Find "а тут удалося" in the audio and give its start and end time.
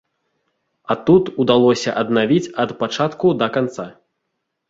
0.93-1.93